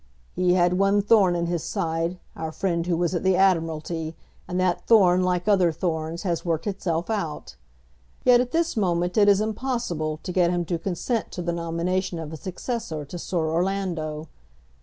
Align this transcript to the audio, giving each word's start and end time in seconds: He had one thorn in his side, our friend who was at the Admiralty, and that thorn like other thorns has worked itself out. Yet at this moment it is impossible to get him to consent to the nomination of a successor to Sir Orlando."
He 0.35 0.55
had 0.55 0.79
one 0.79 1.03
thorn 1.03 1.35
in 1.35 1.45
his 1.45 1.61
side, 1.61 2.17
our 2.35 2.51
friend 2.51 2.87
who 2.87 2.97
was 2.97 3.13
at 3.13 3.21
the 3.21 3.35
Admiralty, 3.35 4.15
and 4.47 4.59
that 4.59 4.87
thorn 4.87 5.21
like 5.21 5.47
other 5.47 5.71
thorns 5.71 6.23
has 6.23 6.43
worked 6.43 6.65
itself 6.65 7.11
out. 7.11 7.55
Yet 8.23 8.41
at 8.41 8.49
this 8.49 8.75
moment 8.75 9.15
it 9.15 9.29
is 9.29 9.39
impossible 9.41 10.19
to 10.23 10.31
get 10.31 10.49
him 10.49 10.65
to 10.65 10.79
consent 10.79 11.29
to 11.33 11.43
the 11.43 11.53
nomination 11.53 12.17
of 12.17 12.33
a 12.33 12.37
successor 12.37 13.05
to 13.05 13.19
Sir 13.19 13.47
Orlando." 13.51 14.27